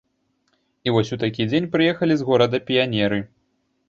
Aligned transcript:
І 0.85 0.93
вось 0.95 1.11
у 1.15 1.19
такі 1.23 1.45
дзень 1.49 1.69
прыехалі 1.75 2.17
з 2.21 2.27
горада 2.31 2.57
піянеры. 2.71 3.21